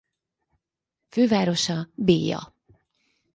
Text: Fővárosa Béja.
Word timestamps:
Fővárosa 1.09 1.89
Béja. 1.95 2.55